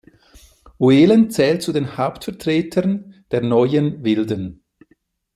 [0.79, 4.63] Oehlen zählt zu den Hauptvertretern der neuen Wilden.